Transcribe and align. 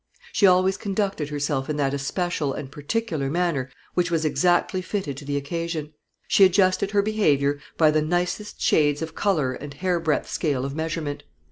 She 0.33 0.47
always 0.47 0.77
conducted 0.77 1.29
herself 1.29 1.69
in 1.69 1.75
that 1.77 1.93
especial 1.93 2.53
and 2.53 2.71
particular 2.71 3.29
manner 3.29 3.69
which 3.93 4.09
was 4.09 4.25
exactly 4.25 4.81
fitted 4.81 5.15
to 5.17 5.25
the 5.25 5.37
occasion. 5.37 5.93
She 6.27 6.43
adjusted 6.43 6.89
her 6.89 7.03
behaviour 7.03 7.59
by 7.77 7.91
the 7.91 8.01
nicest 8.01 8.59
shades 8.59 9.03
of 9.03 9.13
colour 9.13 9.53
and 9.53 9.75
hair 9.75 9.99
breadth 9.99 10.27
scale 10.27 10.65
of 10.65 10.73
measurement. 10.73 11.21